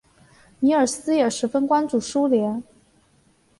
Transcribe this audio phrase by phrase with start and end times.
[0.59, 2.63] 米尔斯也十分关注苏联。